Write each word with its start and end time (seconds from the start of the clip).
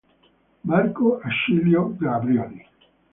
Marco 0.65 1.19
Acilio 1.21 1.95
Glabrione 1.95 2.65